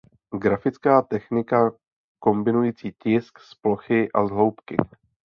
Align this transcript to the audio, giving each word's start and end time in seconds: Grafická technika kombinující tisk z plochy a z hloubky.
Grafická 0.39 1.01
technika 1.01 1.71
kombinující 2.19 2.91
tisk 2.97 3.39
z 3.39 3.55
plochy 3.55 4.11
a 4.11 4.25
z 4.27 4.29
hloubky. 4.29 4.77